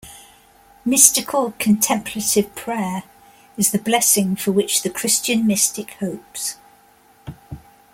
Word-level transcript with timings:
Mystical 0.83 1.53
Contemplative 1.59 2.55
Prayer 2.55 3.03
is 3.55 3.69
the 3.71 3.77
blessing 3.77 4.35
for 4.35 4.51
which 4.51 4.81
the 4.81 4.89
Christian 4.89 5.45
mystic 5.45 5.91
hopes. 5.99 6.55